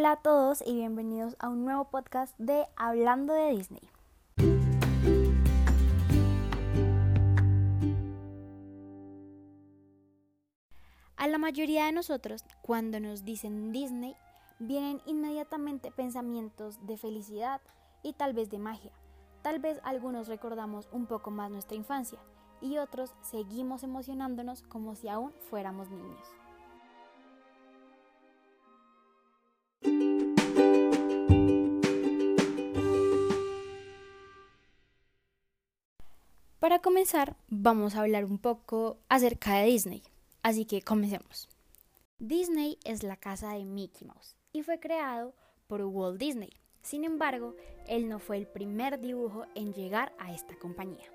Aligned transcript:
Hola 0.00 0.12
a 0.12 0.16
todos 0.16 0.62
y 0.66 0.76
bienvenidos 0.76 1.36
a 1.40 1.50
un 1.50 1.66
nuevo 1.66 1.90
podcast 1.90 2.34
de 2.38 2.66
Hablando 2.74 3.34
de 3.34 3.50
Disney. 3.50 3.82
A 11.16 11.28
la 11.28 11.36
mayoría 11.36 11.84
de 11.84 11.92
nosotros, 11.92 12.46
cuando 12.62 12.98
nos 12.98 13.26
dicen 13.26 13.72
Disney, 13.72 14.16
vienen 14.58 15.02
inmediatamente 15.04 15.90
pensamientos 15.90 16.78
de 16.86 16.96
felicidad 16.96 17.60
y 18.02 18.14
tal 18.14 18.32
vez 18.32 18.48
de 18.48 18.58
magia. 18.58 18.92
Tal 19.42 19.58
vez 19.58 19.80
algunos 19.84 20.28
recordamos 20.28 20.88
un 20.92 21.04
poco 21.04 21.30
más 21.30 21.50
nuestra 21.50 21.76
infancia 21.76 22.18
y 22.62 22.78
otros 22.78 23.12
seguimos 23.20 23.82
emocionándonos 23.82 24.62
como 24.62 24.94
si 24.94 25.10
aún 25.10 25.34
fuéramos 25.50 25.90
niños. 25.90 26.39
Para 36.60 36.80
comenzar, 36.80 37.36
vamos 37.48 37.94
a 37.94 38.02
hablar 38.02 38.26
un 38.26 38.36
poco 38.36 38.98
acerca 39.08 39.54
de 39.54 39.64
Disney. 39.64 40.02
Así 40.42 40.66
que 40.66 40.82
comencemos. 40.82 41.48
Disney 42.18 42.78
es 42.84 43.02
la 43.02 43.16
casa 43.16 43.54
de 43.54 43.64
Mickey 43.64 44.06
Mouse 44.06 44.36
y 44.52 44.62
fue 44.62 44.78
creado 44.78 45.32
por 45.68 45.80
Walt 45.80 46.20
Disney. 46.20 46.50
Sin 46.82 47.04
embargo, 47.04 47.56
él 47.86 48.10
no 48.10 48.18
fue 48.18 48.36
el 48.36 48.46
primer 48.46 49.00
dibujo 49.00 49.46
en 49.54 49.72
llegar 49.72 50.12
a 50.18 50.34
esta 50.34 50.54
compañía. 50.58 51.06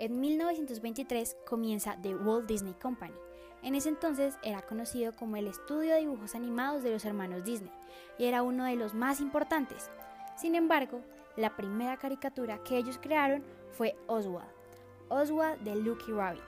En 0.00 0.18
1923 0.18 1.36
comienza 1.48 1.96
The 2.02 2.16
Walt 2.16 2.48
Disney 2.48 2.74
Company. 2.74 3.14
En 3.62 3.76
ese 3.76 3.88
entonces 3.88 4.34
era 4.42 4.62
conocido 4.62 5.14
como 5.14 5.36
el 5.36 5.46
estudio 5.46 5.94
de 5.94 6.00
dibujos 6.00 6.34
animados 6.34 6.82
de 6.82 6.90
los 6.90 7.04
hermanos 7.04 7.44
Disney 7.44 7.70
y 8.18 8.24
era 8.24 8.42
uno 8.42 8.64
de 8.64 8.74
los 8.74 8.94
más 8.94 9.20
importantes. 9.20 9.92
Sin 10.36 10.56
embargo, 10.56 11.02
la 11.36 11.54
primera 11.54 11.98
caricatura 11.98 12.64
que 12.64 12.78
ellos 12.78 12.98
crearon 13.00 13.44
fue 13.70 13.94
Oswald, 14.08 14.50
Oswald 15.12 15.60
de 15.60 15.76
Lucky 15.76 16.12
Rabbit. 16.12 16.42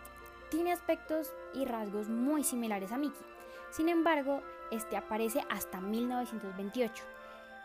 Tiene 0.51 0.73
aspectos 0.73 1.33
y 1.53 1.65
rasgos 1.65 2.09
muy 2.09 2.45
similares 2.45 2.93
a 2.93 2.99
Mickey. 2.99 3.23
Sin 3.71 3.89
embargo, 3.89 4.41
este 4.71 4.97
aparece 4.97 5.45
hasta 5.51 5.81
1928 5.81 7.05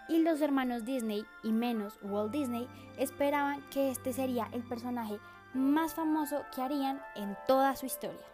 y 0.09 0.23
los 0.23 0.41
hermanos 0.41 0.86
Disney 0.86 1.25
y 1.44 1.52
menos 1.52 2.00
Walt 2.02 2.31
Disney 2.31 2.67
esperaban 2.97 3.61
que 3.69 3.91
este 3.91 4.11
sería 4.11 4.50
el 4.52 4.64
personaje 4.64 5.19
más 5.53 5.94
famoso 5.94 6.44
que 6.53 6.61
harían 6.61 7.02
en 7.16 7.38
toda 7.47 7.75
su 7.75 7.86
historia. 7.86 8.25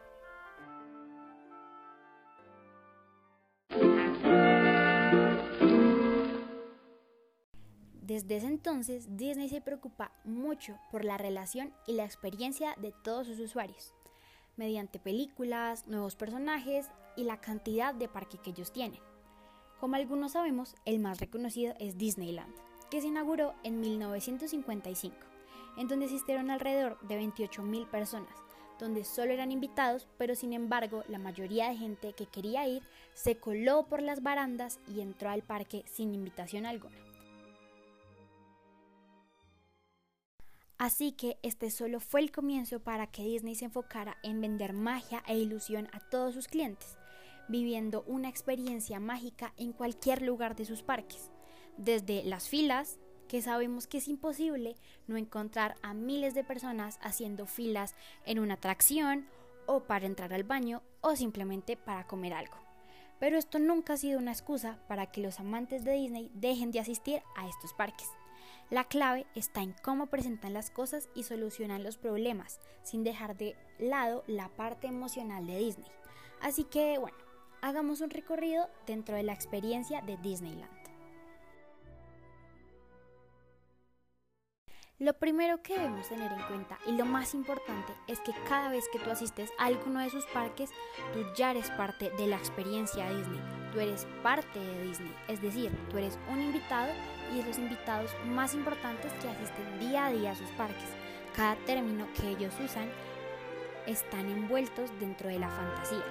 Desde 8.15 8.37
ese 8.37 8.47
entonces, 8.47 9.17
Disney 9.17 9.49
se 9.49 9.59
preocupa 9.59 10.13
mucho 10.23 10.79
por 10.89 11.03
la 11.03 11.17
relación 11.17 11.73
y 11.85 11.95
la 11.95 12.05
experiencia 12.05 12.73
de 12.77 12.93
todos 13.03 13.27
sus 13.27 13.41
usuarios, 13.41 13.93
mediante 14.55 14.99
películas, 14.99 15.85
nuevos 15.85 16.15
personajes 16.15 16.89
y 17.17 17.25
la 17.25 17.41
cantidad 17.41 17.93
de 17.93 18.07
parques 18.07 18.39
que 18.39 18.51
ellos 18.51 18.71
tienen. 18.71 19.01
Como 19.81 19.97
algunos 19.97 20.31
sabemos, 20.31 20.75
el 20.85 20.99
más 20.99 21.19
reconocido 21.19 21.73
es 21.77 21.97
Disneyland, 21.97 22.55
que 22.89 23.01
se 23.01 23.07
inauguró 23.07 23.53
en 23.63 23.81
1955 23.81 25.13
en 25.75 25.89
donde 25.89 26.05
asistieron 26.05 26.51
alrededor 26.51 26.97
de 27.01 27.19
28.000 27.19 27.85
personas, 27.89 28.33
donde 28.79 29.03
solo 29.03 29.33
eran 29.33 29.51
invitados, 29.51 30.07
pero 30.17 30.35
sin 30.35 30.53
embargo 30.53 31.03
la 31.09 31.19
mayoría 31.19 31.67
de 31.67 31.75
gente 31.75 32.13
que 32.13 32.27
quería 32.27 32.65
ir 32.65 32.81
se 33.13 33.35
coló 33.35 33.87
por 33.87 34.01
las 34.01 34.23
barandas 34.23 34.79
y 34.87 35.01
entró 35.01 35.31
al 35.31 35.41
parque 35.41 35.83
sin 35.85 36.13
invitación 36.13 36.65
alguna. 36.65 36.95
Así 40.77 41.13
que 41.13 41.37
este 41.41 41.69
solo 41.69 42.01
fue 42.01 42.19
el 42.19 42.31
comienzo 42.31 42.81
para 42.81 43.07
que 43.07 43.23
Disney 43.23 43.55
se 43.55 43.65
enfocara 43.65 44.17
en 44.23 44.41
vender 44.41 44.73
magia 44.73 45.23
e 45.25 45.37
ilusión 45.37 45.87
a 45.93 45.99
todos 45.99 46.33
sus 46.33 46.47
clientes, 46.49 46.97
viviendo 47.47 48.03
una 48.07 48.27
experiencia 48.27 48.99
mágica 48.99 49.53
en 49.55 49.71
cualquier 49.71 50.21
lugar 50.21 50.55
de 50.55 50.65
sus 50.65 50.83
parques, 50.83 51.31
desde 51.77 52.25
las 52.25 52.49
filas, 52.49 52.99
que 53.29 53.41
sabemos 53.41 53.87
que 53.87 53.99
es 53.99 54.07
imposible 54.07 54.75
no 55.07 55.17
encontrar 55.17 55.75
a 55.81 55.93
miles 55.93 56.33
de 56.33 56.43
personas 56.43 56.99
haciendo 57.01 57.45
filas 57.45 57.95
en 58.25 58.39
una 58.39 58.55
atracción 58.55 59.27
o 59.67 59.83
para 59.83 60.05
entrar 60.05 60.33
al 60.33 60.43
baño 60.43 60.83
o 61.01 61.15
simplemente 61.15 61.77
para 61.77 62.05
comer 62.05 62.33
algo. 62.33 62.57
Pero 63.19 63.37
esto 63.37 63.59
nunca 63.59 63.93
ha 63.93 63.97
sido 63.97 64.19
una 64.19 64.33
excusa 64.33 64.77
para 64.87 65.07
que 65.07 65.21
los 65.21 65.39
amantes 65.39 65.85
de 65.85 65.93
Disney 65.93 66.29
dejen 66.33 66.71
de 66.71 66.81
asistir 66.81 67.21
a 67.35 67.47
estos 67.47 67.73
parques. 67.73 68.09
La 68.71 68.83
clave 68.85 69.27
está 69.35 69.61
en 69.61 69.75
cómo 69.83 70.07
presentan 70.07 70.53
las 70.53 70.71
cosas 70.71 71.07
y 71.13 71.23
solucionan 71.23 71.83
los 71.83 71.97
problemas, 71.97 72.59
sin 72.81 73.03
dejar 73.03 73.37
de 73.37 73.55
lado 73.77 74.23
la 74.25 74.49
parte 74.49 74.87
emocional 74.87 75.45
de 75.45 75.59
Disney. 75.59 75.91
Así 76.41 76.63
que 76.63 76.97
bueno, 76.97 77.17
hagamos 77.61 78.01
un 78.01 78.09
recorrido 78.09 78.67
dentro 78.87 79.15
de 79.15 79.23
la 79.23 79.33
experiencia 79.33 80.01
de 80.01 80.17
Disneyland. 80.17 80.74
Lo 84.97 85.11
primero 85.11 85.61
que 85.61 85.73
debemos 85.73 86.07
tener 86.07 86.31
en 86.31 86.41
cuenta 86.43 86.79
y 86.85 86.93
lo 86.93 87.03
más 87.03 87.33
importante 87.33 87.91
es 88.07 88.21
que 88.21 88.31
cada 88.47 88.69
vez 88.69 88.85
que 88.93 88.99
tú 88.99 89.11
asistes 89.11 89.51
a 89.57 89.65
alguno 89.65 89.99
de 89.99 90.09
sus 90.09 90.25
parques, 90.27 90.69
tú 91.13 91.19
ya 91.35 91.51
eres 91.51 91.69
parte 91.71 92.11
de 92.11 92.27
la 92.27 92.37
experiencia 92.37 93.09
Disney, 93.09 93.41
tú 93.73 93.81
eres 93.81 94.07
parte 94.23 94.57
de 94.57 94.83
Disney, 94.83 95.13
es 95.27 95.41
decir, 95.41 95.69
tú 95.89 95.97
eres 95.97 96.17
un 96.31 96.39
invitado 96.39 96.93
y 97.33 97.39
de 97.39 97.43
los 97.43 97.57
invitados 97.57 98.09
más 98.27 98.53
importantes 98.53 99.11
que 99.15 99.27
asisten 99.27 99.79
día 99.79 100.05
a 100.05 100.11
día 100.13 100.31
a 100.31 100.35
sus 100.35 100.47
parques. 100.51 100.87
Cada 101.35 101.57
término 101.65 102.07
que 102.13 102.29
ellos 102.29 102.53
usan 102.63 102.89
están 103.87 104.29
envueltos 104.29 104.97
dentro 104.97 105.27
de 105.27 105.39
la 105.39 105.49
fantasía. 105.49 106.05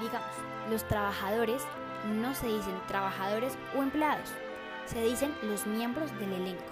Digamos, 0.00 0.36
los 0.70 0.86
trabajadores 0.86 1.64
no 2.06 2.36
se 2.36 2.46
dicen 2.46 2.80
trabajadores 2.86 3.58
o 3.76 3.82
empleados, 3.82 4.32
se 4.86 5.02
dicen 5.02 5.34
los 5.42 5.66
miembros 5.66 6.16
del 6.20 6.34
elenco. 6.34 6.62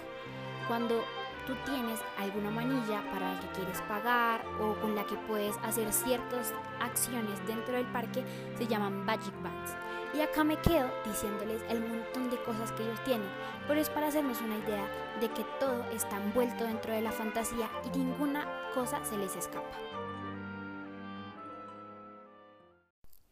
Cuando 0.69 1.03
tú 1.51 1.71
tienes 1.71 1.99
alguna 2.17 2.49
manilla 2.49 3.03
para 3.11 3.33
la 3.33 3.39
que 3.41 3.47
quieres 3.47 3.81
pagar 3.81 4.41
o 4.61 4.73
con 4.79 4.95
la 4.95 5.05
que 5.05 5.17
puedes 5.27 5.57
hacer 5.63 5.91
ciertas 5.91 6.53
acciones 6.79 7.45
dentro 7.45 7.73
del 7.75 7.85
parque, 7.87 8.23
se 8.57 8.67
llaman 8.67 9.03
Magic 9.05 9.33
Bands. 9.43 9.75
Y 10.13 10.21
acá 10.21 10.43
me 10.43 10.57
quedo 10.61 10.89
diciéndoles 11.05 11.61
el 11.69 11.81
montón 11.81 12.29
de 12.29 12.41
cosas 12.43 12.71
que 12.71 12.83
ellos 12.83 13.03
tienen, 13.03 13.27
pero 13.67 13.81
es 13.81 13.89
para 13.89 14.07
hacernos 14.07 14.39
una 14.41 14.57
idea 14.57 14.87
de 15.19 15.29
que 15.29 15.45
todo 15.59 15.83
está 15.91 16.21
envuelto 16.21 16.63
dentro 16.63 16.93
de 16.93 17.01
la 17.01 17.11
fantasía 17.11 17.69
y 17.85 17.97
ninguna 17.97 18.47
cosa 18.73 19.03
se 19.03 19.17
les 19.17 19.35
escapa. 19.35 19.77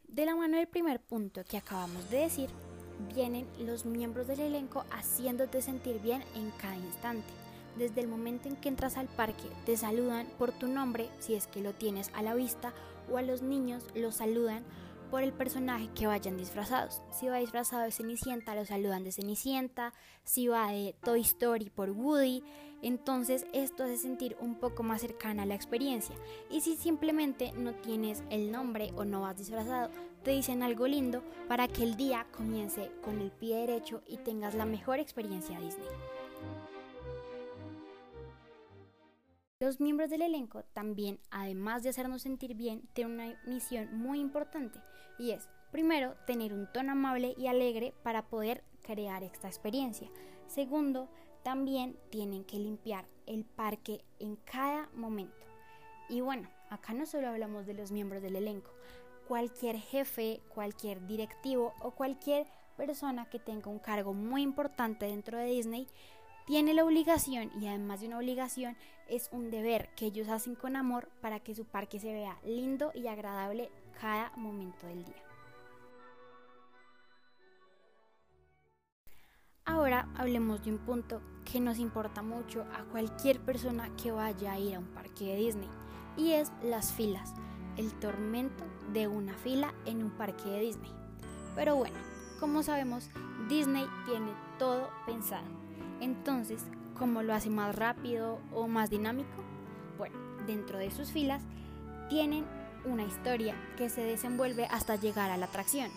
De 0.07 0.25
la 0.25 0.35
mano 0.35 0.57
del 0.57 0.67
primer 0.67 0.99
punto 0.99 1.43
que 1.45 1.57
acabamos 1.57 2.09
de 2.09 2.19
decir, 2.19 2.49
vienen 3.13 3.47
los 3.59 3.85
miembros 3.85 4.27
del 4.27 4.41
elenco 4.41 4.83
haciéndote 4.91 5.61
sentir 5.61 6.01
bien 6.01 6.21
en 6.35 6.51
cada 6.51 6.75
instante 6.75 7.48
desde 7.79 8.01
el 8.01 8.07
momento 8.07 8.47
en 8.47 8.57
que 8.57 8.69
entras 8.69 8.97
al 8.97 9.07
parque 9.07 9.49
te 9.65 9.75
saludan 9.77 10.27
por 10.37 10.51
tu 10.51 10.67
nombre 10.67 11.09
si 11.19 11.33
es 11.33 11.47
que 11.47 11.61
lo 11.61 11.73
tienes 11.73 12.11
a 12.13 12.21
la 12.21 12.35
vista 12.35 12.73
o 13.09 13.17
a 13.17 13.21
los 13.23 13.41
niños 13.41 13.83
los 13.95 14.15
saludan 14.15 14.63
por 15.09 15.23
el 15.23 15.33
personaje 15.33 15.89
que 15.95 16.05
vayan 16.05 16.37
disfrazados. 16.37 17.01
Si 17.11 17.27
va 17.27 17.37
disfrazado 17.37 17.83
de 17.83 17.91
Cenicienta, 17.91 18.53
lo 18.53 18.63
saludan 18.65 19.03
de 19.03 19.11
Cenicienta. 19.11 19.91
Si 20.23 20.47
va 20.47 20.71
de 20.71 20.93
Toy 21.03 21.21
Story 21.21 21.71
por 21.71 21.89
Woody. 21.89 22.43
Entonces 22.83 23.47
esto 23.51 23.83
hace 23.83 23.97
sentir 23.97 24.37
un 24.39 24.55
poco 24.55 24.83
más 24.83 25.01
cercana 25.01 25.43
a 25.43 25.45
la 25.47 25.55
experiencia. 25.55 26.15
Y 26.51 26.61
si 26.61 26.75
simplemente 26.75 27.51
no 27.53 27.73
tienes 27.73 28.23
el 28.29 28.51
nombre 28.51 28.91
o 28.95 29.03
no 29.03 29.21
vas 29.21 29.37
disfrazado, 29.37 29.89
te 30.23 30.31
dicen 30.31 30.61
algo 30.61 30.85
lindo 30.85 31.23
para 31.47 31.67
que 31.67 31.83
el 31.83 31.97
día 31.97 32.27
comience 32.35 32.91
con 33.01 33.19
el 33.19 33.31
pie 33.31 33.57
derecho 33.57 34.03
y 34.05 34.17
tengas 34.17 34.53
la 34.53 34.65
mejor 34.65 34.99
experiencia 34.99 35.59
Disney. 35.59 35.87
Los 39.61 39.81
miembros 39.81 40.09
del 40.09 40.21
elenco 40.21 40.63
también, 40.71 41.19
además 41.31 41.83
de 41.83 41.89
hacernos 41.89 42.21
sentir 42.21 42.55
bien, 42.55 42.87
tienen 42.93 43.15
una 43.15 43.41
misión 43.45 43.89
muy 43.97 44.21
importante 44.21 44.79
y 45.17 45.31
es, 45.31 45.49
primero, 45.69 46.15
tener 46.25 46.53
un 46.53 46.71
tono 46.71 46.93
amable 46.93 47.35
y 47.37 47.47
alegre 47.47 47.93
para 48.01 48.25
poder 48.29 48.63
crear 48.83 49.21
esta 49.21 49.49
experiencia. 49.49 50.09
Segundo, 50.47 51.09
también 51.43 51.97
tienen 52.09 52.45
que 52.45 52.57
limpiar 52.57 53.05
el 53.25 53.43
parque 53.43 54.05
en 54.19 54.37
cada 54.37 54.87
momento. 54.93 55.45
Y 56.07 56.21
bueno, 56.21 56.47
acá 56.69 56.93
no 56.93 57.05
solo 57.05 57.27
hablamos 57.27 57.65
de 57.65 57.73
los 57.73 57.91
miembros 57.91 58.21
del 58.21 58.37
elenco, 58.37 58.71
cualquier 59.27 59.75
jefe, 59.75 60.41
cualquier 60.55 61.05
directivo 61.05 61.73
o 61.81 61.91
cualquier 61.91 62.47
persona 62.77 63.29
que 63.29 63.39
tenga 63.39 63.69
un 63.69 63.79
cargo 63.79 64.13
muy 64.13 64.41
importante 64.41 65.05
dentro 65.05 65.37
de 65.37 65.47
Disney 65.47 65.85
tiene 66.49 66.73
la 66.73 66.83
obligación, 66.83 67.51
y 67.61 67.67
además 67.67 68.01
de 68.01 68.07
una 68.07 68.17
obligación, 68.17 68.75
es 69.07 69.29
un 69.31 69.51
deber 69.51 69.93
que 69.95 70.07
ellos 70.07 70.29
hacen 70.29 70.55
con 70.55 70.75
amor 70.75 71.07
para 71.21 71.39
que 71.39 71.53
su 71.53 71.63
parque 71.63 71.99
se 71.99 72.11
vea 72.11 72.39
lindo 72.43 72.91
y 72.95 73.05
agradable 73.05 73.69
cada 74.01 74.31
momento 74.35 74.87
del 74.87 75.05
día. 75.05 75.23
Ahora 79.63 80.09
hablemos 80.15 80.65
de 80.65 80.71
un 80.71 80.79
punto 80.79 81.21
que 81.45 81.59
nos 81.59 81.77
importa 81.77 82.23
mucho 82.23 82.65
a 82.73 82.83
cualquier 82.85 83.39
persona 83.41 83.95
que 83.95 84.11
vaya 84.11 84.53
a 84.53 84.59
ir 84.59 84.73
a 84.73 84.79
un 84.79 84.87
parque 84.87 85.25
de 85.25 85.35
Disney 85.35 85.69
y 86.17 86.31
es 86.31 86.51
las 86.63 86.91
filas, 86.91 87.31
el 87.77 87.93
tormento 87.99 88.63
de 88.91 89.07
una 89.07 89.37
fila 89.37 89.71
en 89.85 90.01
un 90.01 90.09
parque 90.17 90.49
de 90.49 90.61
Disney. 90.61 90.91
Pero 91.53 91.75
bueno, 91.75 91.99
como 92.39 92.63
sabemos, 92.63 93.11
Disney 93.47 93.85
tiene 94.07 94.33
todo 94.57 94.89
pensado. 95.05 95.68
Entonces, 96.01 96.63
¿cómo 96.97 97.23
lo 97.23 97.33
hace 97.33 97.49
más 97.49 97.75
rápido 97.75 98.39
o 98.53 98.67
más 98.67 98.89
dinámico? 98.89 99.43
Bueno, 99.97 100.15
dentro 100.47 100.77
de 100.77 100.91
sus 100.91 101.11
filas 101.11 101.43
tienen 102.09 102.45
una 102.85 103.03
historia 103.03 103.55
que 103.77 103.89
se 103.89 104.01
desenvuelve 104.01 104.65
hasta 104.65 104.95
llegar 104.95 105.29
a 105.29 105.37
la 105.37 105.45
atracción. 105.45 105.89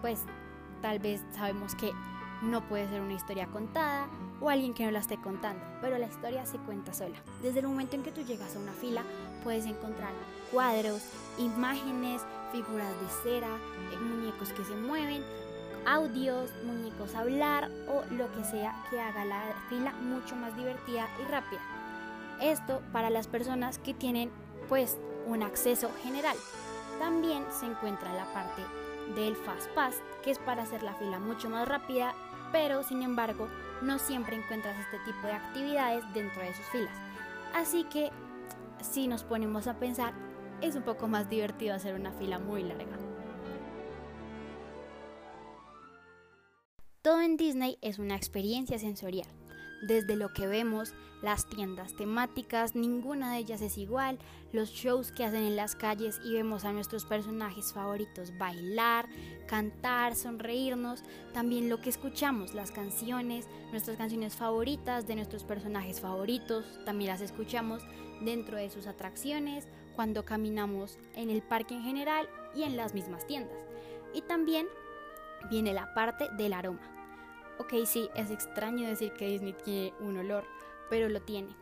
Pues 0.00 0.22
tal 0.82 0.98
vez 0.98 1.22
sabemos 1.32 1.74
que 1.74 1.92
no 2.42 2.66
puede 2.68 2.88
ser 2.88 3.00
una 3.00 3.14
historia 3.14 3.46
contada 3.46 4.08
o 4.40 4.48
alguien 4.48 4.72
que 4.72 4.84
no 4.84 4.90
la 4.90 5.00
esté 5.00 5.18
contando, 5.18 5.62
pero 5.80 5.98
la 5.98 6.06
historia 6.06 6.46
se 6.46 6.58
cuenta 6.58 6.94
sola. 6.94 7.16
Desde 7.42 7.60
el 7.60 7.68
momento 7.68 7.96
en 7.96 8.02
que 8.02 8.12
tú 8.12 8.22
llegas 8.22 8.56
a 8.56 8.58
una 8.58 8.72
fila, 8.72 9.02
puedes 9.44 9.66
encontrar 9.66 10.12
cuadros, 10.50 11.02
imágenes, 11.38 12.22
figuras 12.50 12.92
de 13.00 13.08
cera, 13.22 13.56
eh, 13.92 13.96
muñecos 13.98 14.50
que 14.52 14.64
se 14.64 14.74
mueven, 14.74 15.22
audios, 15.86 16.50
muñecos 16.64 17.14
a 17.14 17.20
hablar 17.20 17.70
o 17.88 18.04
lo 18.14 18.32
que 18.32 18.44
sea 18.44 18.74
que 18.90 19.00
haga 19.00 19.24
la 19.24 19.42
fila 19.68 19.92
mucho 19.92 20.36
más 20.36 20.56
divertida 20.56 21.08
y 21.22 21.30
rápida. 21.30 21.60
Esto 22.40 22.80
para 22.92 23.10
las 23.10 23.26
personas 23.26 23.78
que 23.78 23.94
tienen 23.94 24.30
pues 24.68 24.98
un 25.26 25.42
acceso 25.42 25.90
general. 26.02 26.36
También 26.98 27.44
se 27.50 27.66
encuentra 27.66 28.12
la 28.14 28.32
parte 28.32 28.62
del 29.14 29.36
Fast 29.36 29.68
Pass, 29.70 29.96
que 30.22 30.30
es 30.30 30.38
para 30.38 30.62
hacer 30.62 30.82
la 30.82 30.94
fila 30.94 31.18
mucho 31.18 31.48
más 31.48 31.66
rápida 31.66 32.14
pero 32.52 32.82
sin 32.82 33.02
embargo 33.02 33.48
no 33.82 33.98
siempre 33.98 34.36
encuentras 34.36 34.78
este 34.78 34.98
tipo 35.04 35.26
de 35.26 35.32
actividades 35.32 36.04
dentro 36.12 36.42
de 36.42 36.54
sus 36.54 36.66
filas. 36.66 36.94
Así 37.54 37.84
que 37.84 38.10
si 38.82 39.08
nos 39.08 39.24
ponemos 39.24 39.66
a 39.66 39.74
pensar, 39.74 40.12
es 40.60 40.74
un 40.76 40.82
poco 40.82 41.08
más 41.08 41.28
divertido 41.30 41.74
hacer 41.74 41.94
una 41.94 42.12
fila 42.12 42.38
muy 42.38 42.62
larga. 42.62 43.09
Todo 47.02 47.22
en 47.22 47.36
Disney 47.36 47.78
es 47.80 47.98
una 47.98 48.16
experiencia 48.16 48.78
sensorial 48.78 49.26
desde 49.80 50.16
lo 50.16 50.32
que 50.32 50.46
vemos, 50.46 50.94
las 51.22 51.46
tiendas 51.46 51.94
temáticas, 51.96 52.74
ninguna 52.74 53.32
de 53.32 53.38
ellas 53.38 53.60
es 53.62 53.78
igual, 53.78 54.18
los 54.52 54.70
shows 54.70 55.12
que 55.12 55.24
hacen 55.24 55.42
en 55.42 55.56
las 55.56 55.74
calles 55.74 56.20
y 56.24 56.32
vemos 56.32 56.64
a 56.64 56.72
nuestros 56.72 57.04
personajes 57.04 57.72
favoritos 57.72 58.36
bailar, 58.38 59.08
cantar, 59.46 60.14
sonreírnos, 60.14 61.02
también 61.32 61.68
lo 61.68 61.80
que 61.80 61.90
escuchamos, 61.90 62.54
las 62.54 62.72
canciones, 62.72 63.48
nuestras 63.70 63.96
canciones 63.96 64.34
favoritas 64.34 65.06
de 65.06 65.16
nuestros 65.16 65.44
personajes 65.44 66.00
favoritos, 66.00 66.64
también 66.84 67.10
las 67.10 67.20
escuchamos 67.20 67.82
dentro 68.20 68.56
de 68.56 68.70
sus 68.70 68.86
atracciones, 68.86 69.66
cuando 69.96 70.24
caminamos 70.24 70.98
en 71.14 71.30
el 71.30 71.42
parque 71.42 71.74
en 71.74 71.82
general 71.82 72.28
y 72.54 72.62
en 72.62 72.76
las 72.76 72.94
mismas 72.94 73.26
tiendas. 73.26 73.58
Y 74.14 74.22
también 74.22 74.66
viene 75.48 75.72
la 75.72 75.94
parte 75.94 76.28
del 76.36 76.52
aroma 76.52 77.00
Ok, 77.60 77.74
sí, 77.84 78.08
es 78.14 78.30
extraño 78.30 78.88
decir 78.88 79.12
que 79.12 79.28
Disney 79.28 79.52
tiene 79.52 79.92
un 80.00 80.16
olor, 80.16 80.44
pero 80.88 81.10
lo 81.10 81.20
tiene. 81.20 81.54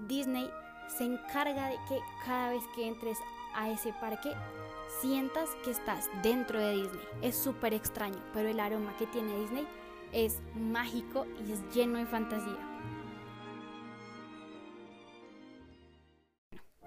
Disney 0.00 0.50
se 0.88 1.04
encarga 1.04 1.68
de 1.68 1.76
que 1.88 2.00
cada 2.24 2.50
vez 2.50 2.64
que 2.74 2.88
entres 2.88 3.16
a 3.54 3.70
ese 3.70 3.92
parque 4.00 4.32
sientas 5.00 5.48
que 5.62 5.70
estás 5.70 6.10
dentro 6.24 6.58
de 6.58 6.72
Disney. 6.72 7.08
Es 7.22 7.36
súper 7.36 7.74
extraño, 7.74 8.18
pero 8.34 8.48
el 8.48 8.58
aroma 8.58 8.96
que 8.96 9.06
tiene 9.06 9.38
Disney 9.38 9.68
es 10.10 10.40
mágico 10.56 11.26
y 11.46 11.52
es 11.52 11.62
lleno 11.72 12.00
de 12.00 12.06
fantasía. 12.06 12.58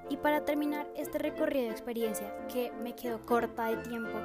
Y 0.09 0.17
para 0.17 0.43
terminar 0.43 0.85
este 0.97 1.17
recorrido 1.17 1.67
de 1.67 1.71
experiencias, 1.71 2.33
que 2.51 2.73
me 2.83 2.93
quedo 2.93 3.25
corta 3.25 3.67
de 3.67 3.77
tiempo 3.77 4.19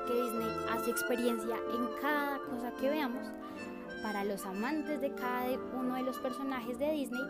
porque 0.00 0.22
Disney 0.22 0.48
hace 0.70 0.90
experiencia 0.90 1.56
en 1.74 2.00
cada 2.00 2.38
cosa 2.38 2.72
que 2.80 2.90
veamos, 2.90 3.26
para 4.02 4.24
los 4.24 4.44
amantes 4.46 5.00
de 5.00 5.12
cada 5.14 5.46
uno 5.78 5.94
de 5.96 6.02
los 6.02 6.18
personajes 6.18 6.78
de 6.78 6.90
Disney, 6.90 7.22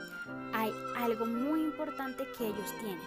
hay 0.52 0.72
algo 0.96 1.26
muy 1.26 1.64
importante 1.64 2.24
que 2.38 2.46
ellos 2.46 2.72
tienen. 2.80 3.00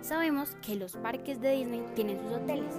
Sabemos 0.00 0.56
que 0.62 0.76
los 0.76 0.96
parques 0.96 1.40
de 1.40 1.52
Disney 1.52 1.84
tienen 1.94 2.18
sus 2.18 2.32
hoteles 2.32 2.74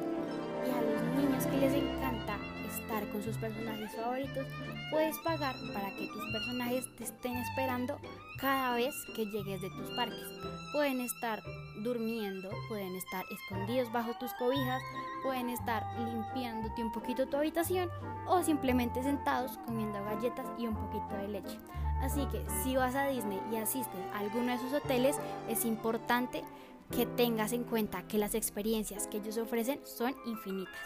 y 0.65 0.71
a 0.71 0.81
los 0.81 1.03
niños 1.15 1.45
que 1.45 1.57
les 1.57 1.73
encanta 1.73 2.31
estar 2.71 3.07
con 3.09 3.23
sus 3.23 3.38
personajes 3.38 3.95
favoritos, 3.95 4.47
puedes 4.91 5.18
pagar 5.19 5.56
para 5.73 5.89
que 5.95 6.07
tus 6.07 6.31
personajes 6.31 6.95
te 6.97 7.03
estén 7.03 7.38
esperando 7.38 7.97
cada 8.39 8.75
vez 8.75 8.94
que 9.15 9.25
llegues 9.25 9.62
de 9.62 9.69
tus 9.69 9.89
parques. 9.95 10.27
Pueden 10.73 11.01
estar 11.01 11.41
durmiendo, 11.83 12.50
pueden 12.68 12.95
estar 12.95 13.23
escondidos 13.31 13.91
bajo 13.91 14.13
tus 14.19 14.33
cobijas, 14.33 14.81
pueden 15.23 15.50
estar 15.50 15.83
limpiándote 16.00 16.83
un 16.83 16.91
poquito 16.91 17.27
tu 17.27 17.38
habitación 17.38 17.89
o 18.27 18.41
simplemente 18.44 19.03
sentados 19.03 19.57
comiendo 19.65 20.03
galletas 20.03 20.47
y 20.57 20.68
un 20.68 20.75
poquito 20.75 21.15
de 21.18 21.27
leche. 21.27 21.59
Así 22.01 22.25
que 22.31 22.44
si 22.63 22.75
vas 22.75 22.95
a 22.95 23.07
Disney 23.07 23.39
y 23.51 23.57
asistes 23.57 24.01
a 24.13 24.19
alguno 24.19 24.51
de 24.51 24.57
sus 24.57 24.73
hoteles, 24.73 25.18
es 25.47 25.65
importante 25.65 26.44
que 26.91 27.06
tengas 27.06 27.53
en 27.53 27.63
cuenta 27.63 28.03
que 28.07 28.18
las 28.18 28.35
experiencias 28.35 29.07
que 29.07 29.18
ellos 29.18 29.38
ofrecen 29.38 29.79
son 29.85 30.13
infinitas. 30.25 30.81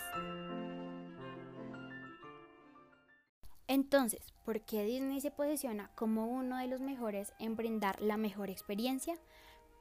Entonces, 3.68 4.22
¿por 4.44 4.62
qué 4.62 4.84
Disney 4.84 5.20
se 5.22 5.32
posiciona 5.32 5.90
como 5.96 6.28
uno 6.28 6.58
de 6.58 6.68
los 6.68 6.82
mejores 6.82 7.34
en 7.40 7.56
brindar 7.56 8.00
la 8.00 8.16
mejor 8.16 8.50
experiencia? 8.50 9.16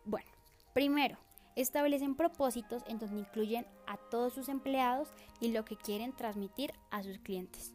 Bueno, 0.07 0.31
primero, 0.73 1.19
establecen 1.55 2.15
propósitos 2.15 2.83
en 2.87 2.99
donde 2.99 3.21
incluyen 3.21 3.67
a 3.87 3.97
todos 3.97 4.33
sus 4.33 4.49
empleados 4.49 5.13
y 5.39 5.53
lo 5.53 5.65
que 5.65 5.77
quieren 5.77 6.13
transmitir 6.13 6.73
a 6.91 7.03
sus 7.03 7.19
clientes. 7.19 7.75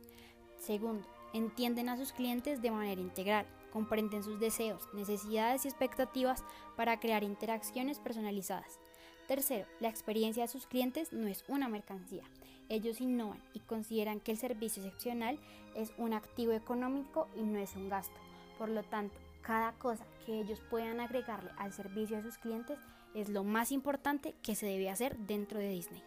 Segundo, 0.57 1.07
entienden 1.33 1.89
a 1.89 1.97
sus 1.97 2.11
clientes 2.11 2.61
de 2.61 2.71
manera 2.71 2.99
integral, 2.99 3.45
comprenden 3.71 4.23
sus 4.23 4.39
deseos, 4.39 4.87
necesidades 4.93 5.65
y 5.65 5.67
expectativas 5.67 6.43
para 6.75 6.99
crear 6.99 7.23
interacciones 7.23 7.99
personalizadas. 7.99 8.79
Tercero, 9.27 9.67
la 9.79 9.89
experiencia 9.89 10.43
de 10.43 10.49
sus 10.49 10.65
clientes 10.65 11.13
no 11.13 11.27
es 11.27 11.45
una 11.47 11.69
mercancía. 11.69 12.23
Ellos 12.69 13.01
innovan 13.01 13.41
y 13.53 13.59
consideran 13.59 14.19
que 14.19 14.31
el 14.31 14.37
servicio 14.37 14.83
excepcional 14.83 15.39
es 15.75 15.91
un 15.97 16.13
activo 16.13 16.53
económico 16.53 17.27
y 17.35 17.41
no 17.41 17.59
es 17.59 17.75
un 17.75 17.89
gasto. 17.89 18.15
Por 18.57 18.69
lo 18.69 18.83
tanto, 18.83 19.17
cada 19.41 19.73
cosa 19.73 20.05
que 20.25 20.39
ellos 20.39 20.61
puedan 20.69 20.99
agregarle 20.99 21.49
al 21.57 21.73
servicio 21.73 22.17
de 22.17 22.23
sus 22.23 22.37
clientes 22.37 22.77
es 23.15 23.29
lo 23.29 23.43
más 23.43 23.71
importante 23.71 24.35
que 24.43 24.55
se 24.55 24.67
debe 24.67 24.89
hacer 24.89 25.17
dentro 25.17 25.59
de 25.59 25.69
Disney. 25.69 26.03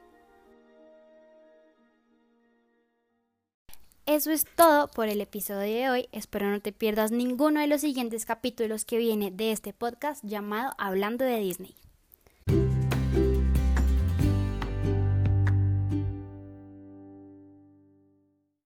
Eso 4.07 4.31
es 4.31 4.45
todo 4.57 4.89
por 4.89 5.09
el 5.09 5.21
episodio 5.21 5.61
de 5.61 5.91
hoy. 5.91 6.09
Espero 6.13 6.51
no 6.51 6.61
te 6.61 6.73
pierdas 6.73 7.13
ninguno 7.13 7.61
de 7.61 7.67
los 7.67 7.81
siguientes 7.81 8.27
capítulos 8.27 8.85
que 8.85 8.99
viene 8.99 9.31
de 9.31 9.53
este 9.53 9.73
podcast 9.73 10.25
llamado 10.25 10.73
Hablando 10.77 11.25
de 11.25 11.39
Disney. 11.39 11.75